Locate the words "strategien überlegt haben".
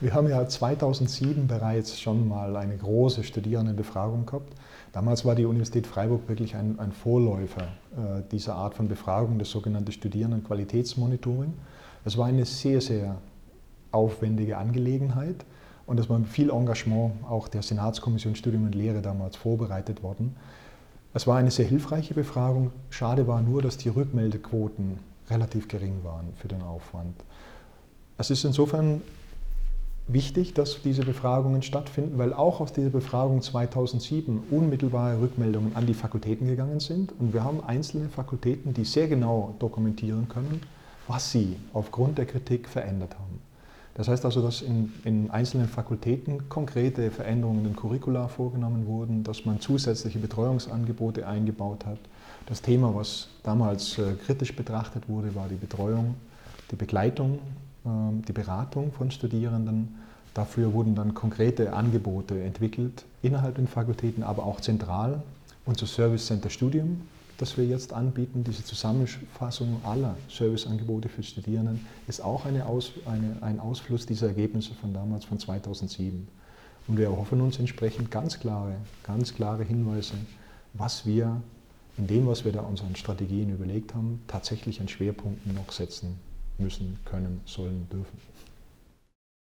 82.96-84.20